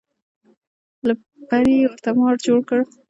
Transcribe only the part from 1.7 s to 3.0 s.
یې ورته مار جوړ کړ.